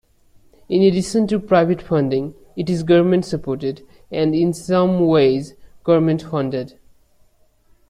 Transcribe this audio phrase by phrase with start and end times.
[0.67, 6.73] In addition to private funding, it is government-supported and in some ways government-funded.